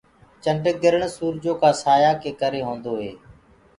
چنڊگِرڻ 0.43 1.01
سوُرجو 1.15 1.53
ڪآ 1.61 1.69
سآيآ 1.83 2.11
ڪي 2.21 2.31
ڪري 2.41 2.61
هوندو 2.67 2.93
هي۔ 3.01 3.11